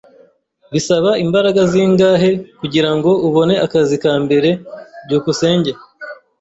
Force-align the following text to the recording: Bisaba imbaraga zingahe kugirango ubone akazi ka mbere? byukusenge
Bisaba 0.73 1.11
imbaraga 1.23 1.61
zingahe 1.71 2.31
kugirango 2.59 3.09
ubone 3.27 3.55
akazi 3.65 3.95
ka 4.03 4.13
mbere? 4.23 4.49
byukusenge 5.05 5.71